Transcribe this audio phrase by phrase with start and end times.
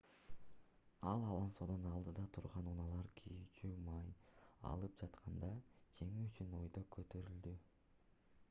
[1.09, 4.07] ал алонсодон алдыда турган унаалар күйүүчү май
[4.71, 5.51] алып жатканда
[5.99, 7.55] жеңүү үчүн өйдө көтөрүлдү